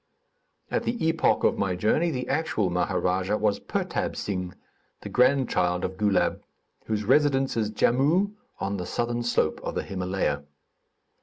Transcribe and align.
At 0.71 0.81
the 0.81 0.97
epoch 1.09 1.43
of 1.43 1.59
my 1.59 1.75
journey, 1.75 2.09
the 2.09 2.27
actual 2.27 2.71
Maharadja 2.71 3.37
was 3.37 3.59
Pertab 3.59 4.15
Sing, 4.15 4.55
the 5.01 5.09
grandchild 5.09 5.85
of 5.85 5.95
Goulab, 5.97 6.41
whose 6.87 7.03
residence 7.03 7.55
is 7.55 7.69
Jamoo, 7.69 8.33
on 8.59 8.77
the 8.77 8.87
southern 8.87 9.21
slope 9.21 9.61
of 9.61 9.75
the 9.75 9.83
Himalaya. 9.83 10.43